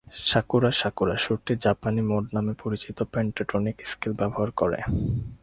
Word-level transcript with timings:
"Sakura 0.29 0.71
Sakura" 0.81 1.15
সুরটি 1.23 1.53
জাপানি 1.65 2.01
mode 2.09 2.25
নামে 2.35 2.53
পরিচিত 2.63 2.97
পেন্টাটোনিক 3.13 3.77
স্কেল 3.91 4.13
ব্যবহার 4.19 4.49
করে। 4.59 4.79